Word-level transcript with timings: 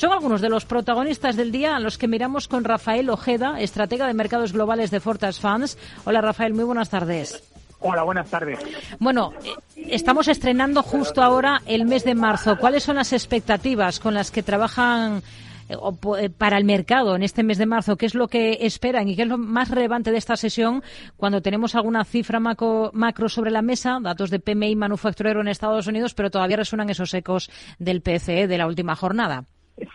Son 0.00 0.12
algunos 0.12 0.40
de 0.40 0.48
los 0.48 0.64
protagonistas 0.64 1.34
del 1.34 1.50
día 1.50 1.74
a 1.74 1.80
los 1.80 1.98
que 1.98 2.06
miramos 2.06 2.46
con 2.46 2.62
Rafael 2.62 3.10
Ojeda, 3.10 3.60
estratega 3.60 4.06
de 4.06 4.14
mercados 4.14 4.52
globales 4.52 4.92
de 4.92 5.00
Fortas 5.00 5.40
Funds. 5.40 5.76
Hola 6.04 6.20
Rafael, 6.20 6.54
muy 6.54 6.62
buenas 6.62 6.88
tardes. 6.88 7.42
Hola, 7.80 8.04
buenas 8.04 8.30
tardes. 8.30 8.60
Bueno, 9.00 9.32
eh, 9.44 9.56
estamos 9.88 10.28
estrenando 10.28 10.84
justo 10.84 11.20
ahora 11.20 11.62
el 11.66 11.84
mes 11.84 12.04
de 12.04 12.14
marzo. 12.14 12.56
¿Cuáles 12.60 12.84
son 12.84 12.94
las 12.94 13.12
expectativas 13.12 13.98
con 13.98 14.14
las 14.14 14.30
que 14.30 14.44
trabajan 14.44 15.20
eh, 15.68 15.74
eh, 16.20 16.30
para 16.30 16.58
el 16.58 16.64
mercado 16.64 17.16
en 17.16 17.24
este 17.24 17.42
mes 17.42 17.58
de 17.58 17.66
marzo? 17.66 17.96
¿Qué 17.96 18.06
es 18.06 18.14
lo 18.14 18.28
que 18.28 18.58
esperan 18.60 19.08
y 19.08 19.16
qué 19.16 19.22
es 19.22 19.28
lo 19.28 19.36
más 19.36 19.68
relevante 19.68 20.12
de 20.12 20.18
esta 20.18 20.36
sesión 20.36 20.84
cuando 21.16 21.42
tenemos 21.42 21.74
alguna 21.74 22.04
cifra 22.04 22.38
macro, 22.38 22.92
macro 22.94 23.28
sobre 23.28 23.50
la 23.50 23.62
mesa, 23.62 23.98
datos 24.00 24.30
de 24.30 24.38
PMI 24.38 24.76
manufacturero 24.76 25.40
en 25.40 25.48
Estados 25.48 25.88
Unidos, 25.88 26.14
pero 26.14 26.30
todavía 26.30 26.56
resuenan 26.56 26.88
esos 26.88 27.12
ecos 27.14 27.50
del 27.80 28.00
PCE 28.00 28.46
de 28.46 28.58
la 28.58 28.68
última 28.68 28.94
jornada? 28.94 29.44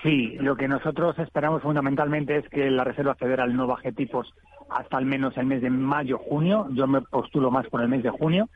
Sí, 0.04 0.36
lo 0.40 0.58
que 0.58 0.68
nosotros 0.68 1.18
esperamos 1.18 1.64
fundamentalmente 1.64 2.36
es 2.36 2.50
que 2.50 2.70
la 2.70 2.84
Reserva 2.84 3.16
Federal 3.16 3.56
no 3.56 3.68
baje 3.68 3.94
tipos 3.94 4.34
hasta 4.70 4.98
al 4.98 5.06
menos 5.06 5.38
el 5.38 5.46
mes 5.46 5.62
de 5.62 5.70
mayo-junio, 5.70 6.68
yo 6.72 6.88
me 6.88 7.02
postulo 7.02 7.52
más 7.52 7.68
por 7.68 7.82
el 7.82 7.88
mes 7.88 8.04
de 8.04 8.10
junio, 8.10 8.50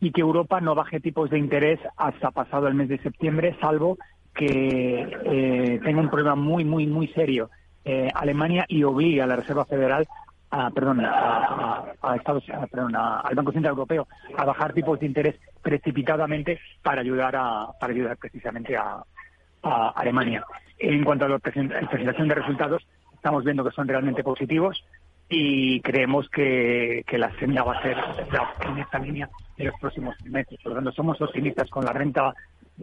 y 0.00 0.12
que 0.12 0.20
Europa 0.20 0.60
no 0.60 0.76
baje 0.76 1.00
tipos 1.00 1.28
de 1.30 1.38
interés 1.38 1.80
hasta 1.96 2.30
pasado 2.30 2.68
el 2.68 2.74
mes 2.74 2.88
de 2.88 2.98
septiembre, 2.98 3.56
salvo 3.60 3.98
que 4.32 5.08
eh, 5.24 5.80
tenga 5.82 6.00
un 6.00 6.08
problema 6.08 6.36
muy, 6.36 6.64
muy, 6.64 6.86
muy 6.86 7.08
serio. 7.08 7.50
Eh, 7.84 8.08
Alemania 8.14 8.64
y 8.68 8.84
obligue 8.84 9.22
a 9.22 9.26
la 9.26 9.36
Reserva 9.36 9.64
Federal 9.64 10.06
a, 10.50 10.70
perdón, 10.70 11.00
a, 11.04 11.94
Estados, 12.14 12.44
perdón, 12.70 12.94
al 12.94 13.34
Banco 13.34 13.52
Central 13.52 13.72
Europeo 13.72 14.06
a 14.36 14.44
bajar 14.44 14.72
tipos 14.72 15.00
de 15.00 15.06
interés 15.06 15.36
precipitadamente 15.62 16.60
para 16.82 17.00
ayudar 17.00 17.34
a, 17.34 17.68
para 17.80 17.92
ayudar 17.92 18.16
precisamente 18.18 18.76
a, 18.76 19.02
a 19.62 19.90
Alemania. 19.90 20.44
En 20.78 21.04
cuanto 21.04 21.24
a 21.24 21.28
la 21.28 21.38
presentación 21.38 22.28
de 22.28 22.34
resultados, 22.34 22.86
estamos 23.14 23.44
viendo 23.44 23.64
que 23.64 23.70
son 23.70 23.86
realmente 23.86 24.24
positivos 24.24 24.84
y 25.28 25.80
creemos 25.80 26.28
que, 26.28 27.04
la 27.12 27.30
senda 27.38 27.62
va 27.62 27.78
a 27.78 27.82
ser 27.82 27.96
en 28.68 28.78
esta 28.78 28.98
línea 28.98 29.30
en 29.56 29.66
los 29.66 29.80
próximos 29.80 30.14
meses. 30.24 30.58
Por 30.62 30.72
lo 30.72 30.76
tanto, 30.76 30.92
somos 30.92 31.20
optimistas 31.20 31.70
con 31.70 31.84
la 31.84 31.92
renta 31.92 32.34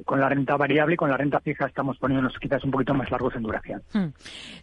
con 0.06 0.20
la 0.20 0.30
renta 0.30 0.56
variable 0.56 0.94
y 0.94 0.98
con 0.98 1.10
la 1.10 1.18
renta 1.18 1.40
fija 1.40 1.66
estamos 1.66 1.98
poniéndonos 1.98 2.38
quizás 2.40 2.64
un 2.64 2.72
poquito 2.72 2.94
más 2.94 3.10
largos 3.12 3.36
en 3.36 3.44
duración. 3.44 3.82
Hmm. 3.94 4.10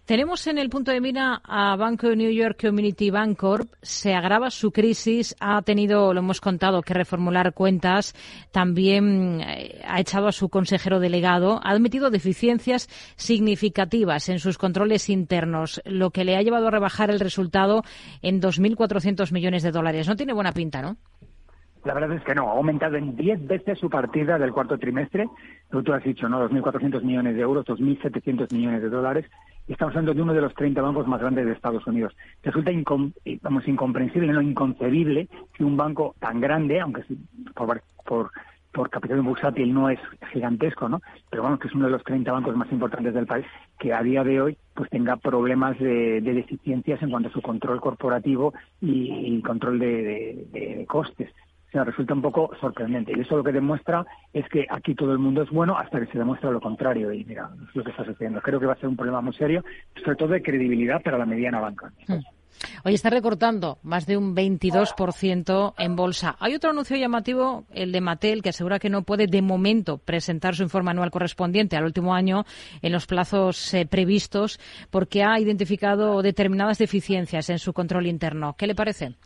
Tenemos 0.05 0.47
en 0.47 0.59
el 0.59 0.71
punto 0.71 0.93
de 0.93 1.01
mira 1.01 1.41
a 1.45 1.77
Banco 1.77 2.09
de 2.09 2.17
New 2.17 2.31
York 2.31 2.61
Community 2.61 3.11
Bank 3.11 3.37
Corp. 3.37 3.69
Se 3.83 4.15
agrava 4.15 4.51
su 4.51 4.71
crisis, 4.71 5.35
ha 5.41 5.61
tenido, 5.63 6.15
lo 6.15 6.21
hemos 6.21 6.41
contado, 6.41 6.83
que 6.83 6.95
reformular 6.95 7.55
cuentas. 7.55 8.15
También 8.53 9.41
eh, 9.41 9.83
ha 9.87 10.01
echado 10.01 10.29
a 10.29 10.33
su 10.33 10.49
consejero 10.49 11.01
delegado. 11.01 11.61
Ha 11.63 11.71
admitido 11.71 12.11
deficiencias 12.11 12.89
significativas 13.17 14.29
en 14.29 14.39
sus 14.39 14.59
controles 14.59 15.11
internos, 15.11 15.81
lo 15.85 16.11
que 16.11 16.25
le 16.25 16.37
ha 16.37 16.43
llevado 16.43 16.69
a 16.69 16.71
rebajar 16.71 17.11
el 17.11 17.21
resultado 17.21 17.83
en 18.23 18.41
2.400 18.41 19.33
millones 19.33 19.63
de 19.63 19.73
dólares. 19.73 20.09
No 20.09 20.17
tiene 20.17 20.33
buena 20.33 20.53
pinta, 20.53 20.83
¿no? 20.83 20.97
La 21.87 21.95
verdad 21.95 22.17
es 22.17 22.25
que 22.25 22.35
no, 22.35 22.49
ha 22.49 22.57
aumentado 22.57 22.97
en 22.97 23.15
10 23.15 23.47
veces 23.47 23.79
su 23.79 23.89
partida 23.89 24.41
del 24.41 24.53
cuarto 24.53 24.77
trimestre. 24.77 25.29
Tú 25.71 25.93
has 25.93 26.03
dicho, 26.03 26.29
¿no? 26.29 26.45
2.400 26.51 27.01
millones 27.03 27.37
de 27.37 27.43
euros, 27.43 27.65
2.700 27.65 28.53
millones 28.53 28.83
de 28.83 28.89
dólares. 28.89 29.27
Estamos 29.69 29.93
hablando 29.93 30.13
de 30.13 30.21
uno 30.21 30.35
de 30.35 30.41
los 30.41 30.53
30 30.55 30.83
bancos 30.83 31.07
más 31.07 31.21
grandes 31.21 31.47
de 31.47 31.53
Estados 31.53 31.87
Unidos. 31.87 32.17
Resulta 32.43 32.73
vamos, 33.41 33.69
incomprensible, 33.69 34.33
no 34.33 34.43
inconcebible 34.43 35.29
que 35.55 35.63
un 35.63 35.77
banco 35.77 36.17
tan 36.19 36.41
grande, 36.41 36.81
aunque 36.81 37.05
por, 37.55 37.81
por, 38.05 38.33
por 38.73 38.91
capital 38.91 39.23
bursátil 39.23 39.73
no 39.73 39.89
es 39.89 40.01
gigantesco, 40.33 40.89
¿no? 40.89 41.01
Pero 41.31 41.43
bueno, 41.43 41.57
que 41.61 41.69
es 41.69 41.75
uno 41.75 41.85
de 41.85 41.93
los 41.93 42.03
30 42.03 42.33
bancos 42.33 42.57
más 42.57 42.71
importantes 42.73 43.15
del 43.15 43.27
país, 43.27 43.47
que 43.79 43.95
a 43.95 44.03
día 44.03 44.25
de 44.25 44.41
hoy 44.41 44.59
pues 44.75 44.91
tenga 44.91 45.15
problemas 45.19 45.79
de, 45.79 46.21
deficiencias 46.21 47.01
en 47.01 47.11
cuanto 47.11 47.29
a 47.29 47.33
su 47.33 47.43
control 47.43 47.81
corporativo 47.81 48.55
y, 48.81 49.41
control 49.43 49.79
de 49.79 50.85
costes 50.89 51.31
resulta 51.85 52.15
un 52.15 52.23
poco 52.23 52.51
sorprendente. 52.61 53.13
Y 53.17 53.21
eso 53.21 53.37
lo 53.37 53.45
que 53.45 53.53
demuestra 53.53 54.05
es 54.33 54.49
que 54.49 54.67
aquí 54.69 54.95
todo 54.95 55.13
el 55.13 55.19
mundo 55.19 55.43
es 55.43 55.51
bueno 55.51 55.77
hasta 55.77 56.01
que 56.01 56.11
se 56.13 56.19
demuestra 56.19 56.51
lo 56.51 56.61
contrario. 56.61 57.13
Y 57.13 57.25
mira, 57.25 57.51
es 57.69 57.75
lo 57.75 57.85
que 57.85 57.91
está 57.91 58.05
sucediendo. 58.05 58.41
Creo 58.41 58.61
que 58.61 58.67
va 58.67 58.75
a 58.75 58.77
ser 58.77 58.89
un 58.89 58.97
problema 58.97 59.21
muy 59.21 59.35
serio, 59.35 59.65
sobre 60.05 60.17
todo 60.17 60.29
de 60.29 60.43
credibilidad 60.43 61.03
para 61.03 61.19
la 61.19 61.27
mediana 61.27 61.61
banca. 61.61 61.93
Hmm. 62.07 62.21
Hoy 62.85 62.95
está 62.95 63.11
recortando 63.11 63.79
más 63.83 64.07
de 64.07 64.17
un 64.17 64.35
22% 64.35 65.75
en 65.79 65.97
bolsa. 65.97 66.37
Hay 66.39 66.55
otro 66.55 66.71
anuncio 66.71 66.97
llamativo, 66.97 67.65
el 67.73 67.93
de 67.93 68.01
Mattel, 68.01 68.43
que 68.43 68.51
asegura 68.51 68.79
que 68.79 68.91
no 68.91 69.03
puede 69.03 69.27
de 69.27 69.43
momento 69.43 69.99
presentar 69.99 70.55
su 70.55 70.63
informe 70.63 70.91
anual 70.91 71.11
correspondiente 71.11 71.77
al 71.77 71.85
último 71.85 72.15
año 72.15 72.45
en 72.83 72.93
los 72.93 73.07
plazos 73.07 73.75
eh, 73.75 73.87
previstos 73.87 74.59
porque 74.91 75.23
ha 75.23 75.39
identificado 75.39 76.23
determinadas 76.23 76.79
deficiencias 76.79 77.51
en 77.51 77.59
su 77.59 77.73
control 77.73 78.07
interno. 78.07 78.55
¿Qué 78.57 78.67
le 78.67 78.75
parece? 78.75 79.17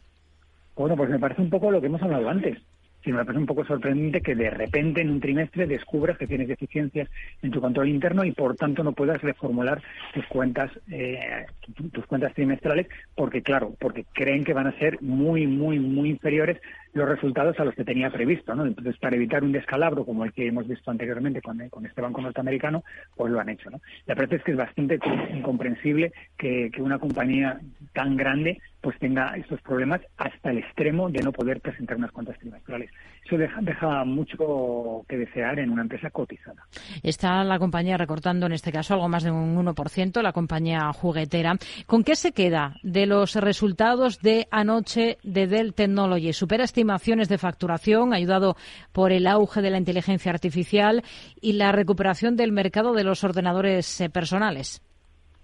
Bueno, 0.76 0.97
pues 0.97 1.10
me 1.10 1.19
parece 1.19 1.42
un 1.42 1.50
poco 1.50 1.70
lo 1.70 1.81
que 1.81 1.86
hemos 1.86 2.03
hablado 2.03 2.28
antes. 2.28 2.58
Sí, 3.03 3.12
me 3.12 3.25
parece 3.25 3.38
un 3.38 3.47
poco 3.47 3.64
sorprendente 3.64 4.20
que 4.20 4.34
de 4.34 4.50
repente 4.50 5.00
en 5.00 5.10
un 5.10 5.20
trimestre 5.20 5.66
descubras 5.66 6.19
que 6.19 6.26
tienes 6.26 6.48
deficiencias 6.48 7.08
en 7.41 7.50
tu 7.50 7.58
control 7.58 7.88
interno 7.88 8.25
y 8.25 8.32
por 8.32 8.56
tanto 8.56 8.84
no 8.84 8.92
puedas 8.92 9.22
reformular 9.22 9.82
tus 10.12 10.26
cuentas, 10.26 10.70
eh, 10.91 11.47
tus 11.92 12.04
cuentas 12.04 12.34
trimestrales, 12.34 12.88
porque 13.14 13.41
claro, 13.41 13.75
porque 13.80 14.04
creen 14.12 14.44
que 14.44 14.53
van 14.53 14.66
a 14.66 14.78
ser 14.78 15.00
muy, 15.00 15.47
muy, 15.47 15.78
muy 15.78 16.10
inferiores 16.10 16.60
los 16.92 17.09
resultados 17.09 17.59
a 17.59 17.64
los 17.64 17.75
que 17.75 17.84
tenía 17.84 18.10
previsto, 18.10 18.54
¿no? 18.54 18.66
Entonces, 18.66 18.98
para 18.98 19.16
evitar 19.16 19.44
un 19.44 19.53
descalabro 19.53 20.04
como 20.04 20.25
el 20.25 20.32
que 20.32 20.48
hemos 20.48 20.69
visto 20.69 20.91
anteriormente 20.91 21.41
con, 21.41 21.60
este 21.86 22.03
banco 22.03 22.20
norteamericano, 22.20 22.84
pues 23.16 23.32
lo 23.32 23.41
han 23.41 23.48
hecho, 23.48 23.70
¿no? 23.70 23.80
La 24.06 24.14
verdad 24.14 24.34
es 24.34 24.42
que 24.42 24.50
es 24.50 24.59
bastante 24.59 24.98
incomprensible 25.32 26.12
que 26.36 26.70
una 26.78 26.98
compañía 26.98 27.60
tan 28.00 28.16
grande 28.16 28.58
pues 28.80 28.98
tenga 28.98 29.34
estos 29.36 29.60
problemas 29.60 30.00
hasta 30.16 30.50
el 30.50 30.58
extremo 30.58 31.10
de 31.10 31.22
no 31.22 31.32
poder 31.32 31.60
presentar 31.60 31.98
unas 31.98 32.10
cuentas 32.12 32.38
trimestrales. 32.38 32.90
Eso 33.26 33.36
deja, 33.36 34.04
mucho 34.06 35.04
que 35.06 35.18
desear 35.18 35.58
en 35.58 35.68
una 35.68 35.82
empresa 35.82 36.08
cotizada. 36.08 36.64
Está 37.02 37.44
la 37.44 37.58
compañía 37.58 37.98
recortando 37.98 38.46
en 38.46 38.52
este 38.52 38.72
caso 38.72 38.94
algo 38.94 39.06
más 39.06 39.22
de 39.22 39.30
un 39.30 39.54
1%, 39.54 40.22
la 40.22 40.32
compañía 40.32 40.90
juguetera. 40.94 41.58
¿Con 41.84 42.04
qué 42.04 42.16
se 42.16 42.32
queda 42.32 42.76
de 42.82 43.04
los 43.04 43.34
resultados 43.34 44.22
de 44.22 44.48
anoche 44.50 45.18
de 45.22 45.46
Dell 45.46 45.74
Technologies? 45.74 46.38
¿Supera 46.38 46.64
estimaciones 46.64 47.28
de 47.28 47.36
facturación, 47.36 48.14
ayudado 48.14 48.56
por 48.92 49.12
el 49.12 49.26
auge 49.26 49.60
de 49.60 49.70
la 49.70 49.78
inteligencia 49.78 50.32
artificial 50.32 51.02
y 51.38 51.52
la 51.52 51.70
recuperación 51.72 52.34
del 52.34 52.50
mercado 52.50 52.94
de 52.94 53.04
los 53.04 53.24
ordenadores 53.24 54.00
eh, 54.00 54.08
personales? 54.08 54.80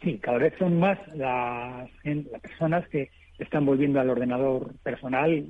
Sí, 0.03 0.19
cada 0.19 0.39
vez 0.39 0.55
son 0.59 0.79
más 0.79 0.99
las, 1.15 1.89
las 2.05 2.41
personas 2.41 2.87
que 2.89 3.11
están 3.39 3.65
volviendo 3.65 4.01
al 4.01 4.11
ordenador 4.11 4.75
personal 4.83 5.47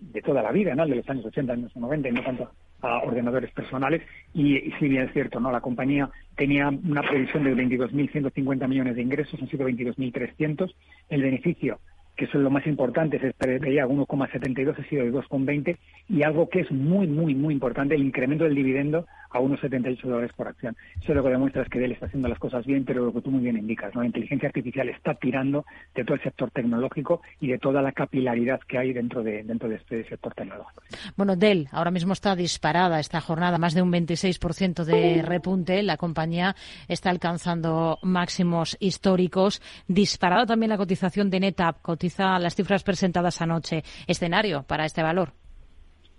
de 0.00 0.22
toda 0.22 0.42
la 0.42 0.52
vida, 0.52 0.74
¿no? 0.74 0.86
de 0.86 0.96
los 0.96 1.08
años 1.08 1.26
80, 1.26 1.52
años 1.52 1.76
90, 1.76 2.08
y 2.08 2.12
no 2.12 2.22
tanto 2.22 2.50
a 2.80 2.98
ordenadores 2.98 3.50
personales. 3.52 4.02
Y, 4.34 4.56
y 4.56 4.72
sí, 4.78 4.88
bien 4.88 5.04
es 5.04 5.12
cierto, 5.12 5.40
¿no? 5.40 5.50
La 5.50 5.60
compañía 5.60 6.10
tenía 6.36 6.68
una 6.68 7.02
previsión 7.02 7.44
de 7.44 7.54
22.150 7.54 8.68
millones 8.68 8.96
de 8.96 9.02
ingresos, 9.02 9.40
han 9.40 9.48
sido 9.48 9.68
22.300. 9.68 10.72
El 11.08 11.22
beneficio 11.22 11.80
que 12.18 12.24
eso 12.24 12.36
es 12.36 12.42
lo 12.42 12.50
más 12.50 12.66
importante, 12.66 13.20
se 13.20 13.32
preveía 13.32 13.86
1,72, 13.86 14.76
ha 14.76 14.88
sido 14.88 15.04
de 15.04 15.12
2,20 15.12 15.78
y 16.08 16.24
algo 16.24 16.48
que 16.48 16.60
es 16.60 16.70
muy, 16.72 17.06
muy, 17.06 17.32
muy 17.36 17.54
importante, 17.54 17.94
el 17.94 18.02
incremento 18.02 18.42
del 18.42 18.56
dividendo 18.56 19.06
a 19.30 19.38
unos 19.38 19.60
78 19.60 20.08
dólares 20.08 20.32
por 20.36 20.48
acción. 20.48 20.76
Eso 21.00 21.14
lo 21.14 21.22
que 21.22 21.28
demuestra 21.28 21.62
es 21.62 21.68
que 21.68 21.78
Dell 21.78 21.92
está 21.92 22.06
haciendo 22.06 22.28
las 22.28 22.38
cosas 22.38 22.66
bien, 22.66 22.84
pero 22.84 23.04
lo 23.04 23.12
que 23.12 23.20
tú 23.20 23.30
muy 23.30 23.42
bien 23.42 23.56
indicas, 23.56 23.94
¿no? 23.94 24.00
la 24.00 24.08
inteligencia 24.08 24.48
artificial 24.48 24.88
está 24.88 25.14
tirando 25.14 25.64
de 25.94 26.04
todo 26.04 26.14
el 26.16 26.22
sector 26.22 26.50
tecnológico 26.50 27.22
y 27.40 27.48
de 27.48 27.58
toda 27.58 27.82
la 27.82 27.92
capilaridad 27.92 28.60
que 28.66 28.78
hay 28.78 28.92
dentro 28.92 29.22
de, 29.22 29.44
dentro 29.44 29.68
de 29.68 29.76
este 29.76 30.04
sector 30.08 30.34
tecnológico. 30.34 30.82
Bueno, 31.16 31.36
Dell 31.36 31.68
ahora 31.70 31.92
mismo 31.92 32.14
está 32.14 32.34
disparada 32.34 32.98
esta 32.98 33.20
jornada, 33.20 33.58
más 33.58 33.74
de 33.74 33.82
un 33.82 33.92
26% 33.92 34.84
de 34.84 35.22
repunte. 35.22 35.84
La 35.84 35.96
compañía 35.96 36.56
está 36.88 37.10
alcanzando 37.10 37.98
máximos 38.02 38.76
históricos. 38.80 39.62
Disparada 39.86 40.46
también 40.46 40.70
la 40.70 40.78
cotización 40.78 41.30
de 41.30 41.40
NetApp, 41.40 41.76
las 42.18 42.54
cifras 42.54 42.82
presentadas 42.82 43.40
anoche. 43.40 43.82
¿Escenario 44.06 44.62
para 44.62 44.84
este 44.84 45.02
valor? 45.02 45.32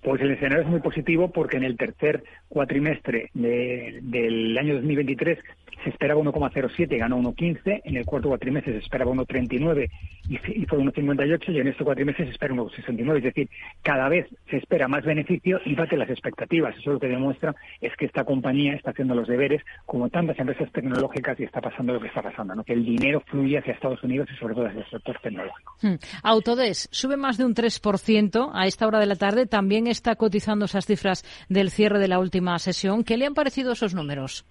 Pues 0.01 0.21
el 0.21 0.31
escenario 0.31 0.63
es 0.63 0.69
muy 0.69 0.79
positivo 0.79 1.29
porque 1.29 1.57
en 1.57 1.63
el 1.63 1.75
tercer 1.75 2.23
cuatrimestre 2.47 3.29
del 3.33 4.57
año 4.57 4.75
2023 4.75 5.37
se 5.83 5.89
esperaba 5.89 6.21
1,07 6.21 6.97
ganó 6.97 7.17
1,15. 7.19 7.81
En 7.83 7.97
el 7.97 8.05
cuarto 8.05 8.29
cuatrimestre 8.29 8.73
se 8.73 8.79
esperaba 8.79 9.11
1,39 9.11 9.89
y, 10.29 10.35
y 10.35 10.65
fue 10.65 10.77
1,58. 10.77 11.53
Y 11.53 11.59
en 11.59 11.67
este 11.67 11.83
cuatrimestre 11.83 12.25
se 12.25 12.31
espera 12.31 12.53
1,69. 12.53 13.17
Es 13.17 13.23
decir, 13.23 13.49
cada 13.81 14.07
vez 14.07 14.27
se 14.49 14.57
espera 14.57 14.87
más 14.87 15.03
beneficio 15.03 15.59
y 15.65 15.75
bate 15.75 15.97
las 15.97 16.09
expectativas. 16.09 16.77
Eso 16.77 16.93
lo 16.93 16.99
que 16.99 17.07
demuestra 17.07 17.55
es 17.81 17.95
que 17.97 18.05
esta 18.05 18.23
compañía 18.23 18.75
está 18.75 18.91
haciendo 18.91 19.15
los 19.15 19.27
deberes 19.27 19.61
como 19.85 20.09
tantas 20.09 20.39
empresas 20.39 20.71
tecnológicas 20.71 21.39
y 21.39 21.43
está 21.43 21.61
pasando 21.61 21.93
lo 21.93 21.99
que 21.99 22.07
está 22.07 22.21
pasando, 22.21 22.55
¿no? 22.55 22.63
que 22.63 22.73
el 22.73 22.85
dinero 22.85 23.21
fluye 23.25 23.57
hacia 23.57 23.73
Estados 23.73 24.03
Unidos 24.03 24.27
y 24.33 24.37
sobre 24.37 24.53
todo 24.53 24.67
hacia 24.67 24.81
el 24.81 24.89
sector 24.89 25.17
tecnológico. 25.21 25.75
Hmm. 25.81 25.95
Autodesk 26.23 26.91
sube 26.91 27.17
más 27.17 27.37
de 27.37 27.45
un 27.45 27.55
3% 27.55 28.51
a 28.53 28.67
esta 28.67 28.87
hora 28.87 28.99
de 28.99 29.05
la 29.05 29.15
tarde. 29.15 29.45
También 29.45 29.87
está 29.87 30.15
cotizando 30.15 30.65
esas 30.65 30.85
cifras 30.85 31.23
del 31.49 31.71
cierre 31.71 31.99
de 31.99 32.07
la 32.07 32.19
última 32.19 32.57
sesión. 32.59 33.03
¿Qué 33.03 33.17
le 33.17 33.25
han 33.25 33.33
parecido 33.33 33.73
esos 33.73 33.93
números? 33.93 34.45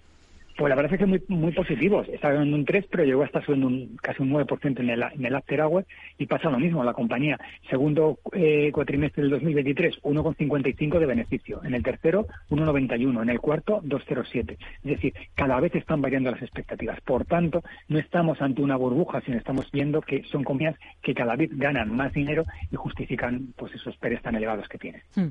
Pues 0.59 0.69
la 0.71 0.75
verdad 0.75 0.91
es 0.91 0.99
que 0.99 1.05
muy, 1.05 1.23
muy 1.29 1.53
positivos. 1.53 2.05
Está 2.09 2.33
subiendo 2.33 2.57
un 2.57 2.65
3, 2.65 2.87
pero 2.91 3.05
llegó 3.05 3.23
hasta 3.23 3.41
subiendo 3.45 3.67
un, 3.67 3.95
casi 4.01 4.21
un 4.21 4.31
9% 4.31 4.81
en 4.81 4.89
el, 4.89 5.03
en 5.03 5.25
el 5.25 5.33
after 5.33 5.61
hour 5.61 5.85
y 6.17 6.25
pasa 6.25 6.49
lo 6.49 6.59
mismo. 6.59 6.83
La 6.83 6.91
compañía, 6.91 7.39
segundo 7.69 8.19
eh, 8.33 8.69
cuatrimestre 8.73 9.23
del 9.23 9.31
2023, 9.31 10.01
1,55 10.01 10.99
de 10.99 11.05
beneficio. 11.05 11.63
En 11.63 11.75
el 11.75 11.81
tercero, 11.81 12.27
1,91. 12.49 13.21
En 13.21 13.29
el 13.29 13.39
cuarto, 13.39 13.79
2,07. 13.83 14.57
Es 14.59 14.83
decir, 14.83 15.13
cada 15.33 15.61
vez 15.61 15.73
están 15.75 16.01
variando 16.01 16.29
las 16.29 16.41
expectativas. 16.41 16.99
Por 17.05 17.23
tanto, 17.23 17.63
no 17.87 17.97
estamos 17.97 18.41
ante 18.41 18.61
una 18.61 18.75
burbuja, 18.75 19.21
sino 19.21 19.37
estamos 19.37 19.71
viendo 19.71 20.01
que 20.01 20.25
son 20.29 20.43
compañías 20.43 20.75
que 21.01 21.13
cada 21.13 21.37
vez 21.37 21.51
ganan 21.53 21.95
más 21.95 22.11
dinero 22.11 22.43
y 22.69 22.75
justifican 22.75 23.53
pues 23.55 23.73
esos 23.75 23.95
PERES 23.95 24.23
tan 24.23 24.35
elevados 24.35 24.67
que 24.67 24.77
tienen. 24.77 25.03
Hmm. 25.15 25.29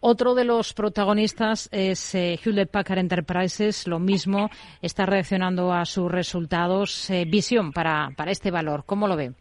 Otro 0.00 0.34
de 0.34 0.46
los 0.46 0.72
protagonistas 0.72 1.68
es 1.70 2.14
eh, 2.14 2.40
Hewlett 2.42 2.70
Packard 2.70 3.00
Enterprises, 3.00 3.86
lo 3.86 3.98
mismo 3.98 4.48
está 4.82 5.06
reaccionando 5.06 5.72
a 5.72 5.84
sus 5.84 6.10
resultados. 6.10 7.10
Eh, 7.10 7.24
visión 7.26 7.72
para, 7.72 8.10
para 8.16 8.30
este 8.30 8.50
valor, 8.50 8.84
¿cómo 8.86 9.08
lo 9.08 9.16
ve? 9.16 9.32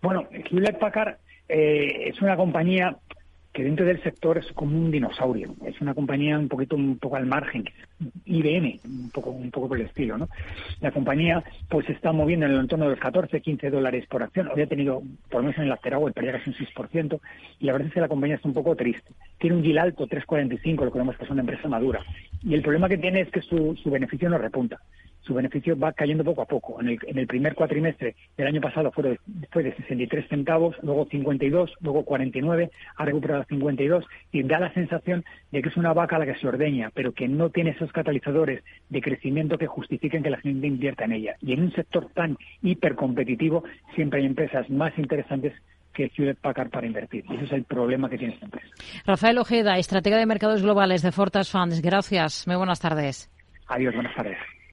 Bueno, 0.00 0.26
Hewlett 0.32 0.78
Packard 0.78 1.16
eh, 1.48 2.08
es 2.08 2.20
una 2.20 2.36
compañía 2.36 2.96
que 3.52 3.64
dentro 3.64 3.84
del 3.84 4.02
sector 4.02 4.38
es 4.38 4.46
como 4.52 4.76
un 4.76 4.90
dinosaurio. 4.90 5.54
Es 5.66 5.80
una 5.80 5.94
compañía 5.94 6.38
un 6.38 6.48
poquito 6.48 6.74
un 6.74 6.98
poco 6.98 7.16
al 7.16 7.26
margen, 7.26 7.64
IBM, 8.24 8.80
un 8.84 9.10
poco 9.10 9.30
un 9.30 9.50
poco 9.50 9.68
por 9.68 9.78
el 9.78 9.86
estilo, 9.86 10.16
¿no? 10.16 10.28
La 10.80 10.90
compañía 10.90 11.44
pues 11.68 11.88
está 11.90 12.12
moviendo 12.12 12.46
en 12.46 12.52
el 12.52 12.60
entorno 12.60 12.86
de 12.86 12.92
los 12.92 13.00
14, 13.00 13.40
15 13.40 13.70
dólares 13.70 14.06
por 14.08 14.22
acción. 14.22 14.48
Había 14.48 14.66
tenido, 14.66 15.02
por 15.28 15.42
lo 15.42 15.48
menos 15.48 15.58
en 15.58 15.64
el 15.64 15.72
el 15.72 16.12
perdía 16.12 16.32
casi 16.32 16.50
un 16.50 16.56
6%, 16.56 17.20
y 17.60 17.66
la 17.66 17.72
verdad 17.72 17.88
es 17.88 17.94
que 17.94 18.00
la 18.00 18.08
compañía 18.08 18.36
está 18.36 18.48
un 18.48 18.54
poco 18.54 18.74
triste. 18.74 19.12
Tiene 19.38 19.56
un 19.56 19.62
yield 19.62 19.78
alto, 19.78 20.06
3,45, 20.06 20.84
lo 20.84 20.92
que 20.92 20.98
vemos 20.98 21.16
que 21.16 21.24
es 21.24 21.30
una 21.30 21.40
empresa 21.42 21.68
madura. 21.68 22.00
Y 22.42 22.54
el 22.54 22.62
problema 22.62 22.88
que 22.88 22.98
tiene 22.98 23.20
es 23.20 23.30
que 23.30 23.42
su, 23.42 23.76
su 23.76 23.90
beneficio 23.90 24.30
no 24.30 24.38
repunta 24.38 24.80
su 25.22 25.34
beneficio 25.34 25.78
va 25.78 25.92
cayendo 25.92 26.24
poco 26.24 26.42
a 26.42 26.46
poco. 26.46 26.80
En 26.80 26.88
el, 26.88 26.98
en 27.06 27.18
el 27.18 27.26
primer 27.26 27.54
cuatrimestre 27.54 28.14
del 28.36 28.46
año 28.46 28.60
pasado 28.60 28.90
fue 28.92 29.04
de, 29.04 29.20
fue 29.50 29.62
de 29.62 29.74
63 29.76 30.28
centavos, 30.28 30.76
luego 30.82 31.06
52, 31.10 31.72
luego 31.80 32.04
49, 32.04 32.70
ha 32.96 33.04
recuperado 33.04 33.44
52 33.44 34.04
y 34.32 34.42
da 34.42 34.58
la 34.58 34.72
sensación 34.74 35.24
de 35.50 35.62
que 35.62 35.68
es 35.68 35.76
una 35.76 35.92
vaca 35.92 36.16
a 36.16 36.18
la 36.18 36.26
que 36.26 36.34
se 36.36 36.48
ordeña, 36.48 36.90
pero 36.94 37.12
que 37.12 37.28
no 37.28 37.50
tiene 37.50 37.70
esos 37.70 37.92
catalizadores 37.92 38.62
de 38.88 39.00
crecimiento 39.00 39.58
que 39.58 39.66
justifiquen 39.66 40.22
que 40.22 40.30
la 40.30 40.40
gente 40.40 40.66
invierta 40.66 41.04
en 41.04 41.12
ella. 41.12 41.36
Y 41.40 41.52
en 41.52 41.62
un 41.62 41.72
sector 41.72 42.08
tan 42.14 42.36
hipercompetitivo 42.62 43.64
siempre 43.94 44.20
hay 44.20 44.26
empresas 44.26 44.68
más 44.70 44.96
interesantes 44.98 45.52
que 45.92 46.10
Hewlett 46.16 46.38
Packard 46.38 46.70
para 46.70 46.86
invertir. 46.86 47.24
Y 47.28 47.34
ese 47.34 47.44
es 47.44 47.52
el 47.52 47.64
problema 47.64 48.08
que 48.08 48.18
tiene 48.18 48.34
esta 48.34 48.46
empresa. 48.46 48.68
Rafael 49.06 49.38
Ojeda, 49.38 49.76
estratega 49.78 50.16
de 50.16 50.26
mercados 50.26 50.62
globales 50.62 51.02
de 51.02 51.12
Fortas 51.12 51.50
Funds. 51.50 51.82
Gracias. 51.82 52.46
Muy 52.46 52.56
buenas 52.56 52.80
tardes. 52.80 53.30
Adiós, 53.68 53.94
buenas 53.94 54.14
tardes. 54.14 54.38